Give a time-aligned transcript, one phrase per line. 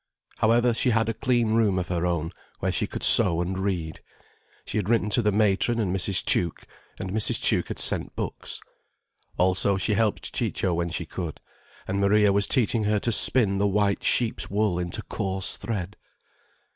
[0.39, 3.99] However, she had a clean room of her own, where she could sew and read.
[4.65, 6.25] She had written to the matron and Mrs.
[6.25, 6.63] Tuke,
[6.97, 7.39] and Mrs.
[7.39, 8.59] Tuke had sent books.
[9.37, 11.39] Also she helped Ciccio when she could,
[11.87, 15.97] and Maria was teaching her to spin the white sheep's wool into coarse thread.